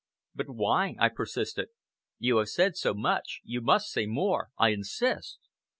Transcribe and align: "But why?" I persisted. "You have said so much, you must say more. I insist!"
"But 0.33 0.49
why?" 0.49 0.95
I 0.97 1.09
persisted. 1.09 1.67
"You 2.17 2.37
have 2.37 2.49
said 2.49 2.75
so 2.75 2.95
much, 2.95 3.39
you 3.43 3.61
must 3.61 3.91
say 3.91 4.07
more. 4.07 4.49
I 4.57 4.69
insist!" 4.69 5.37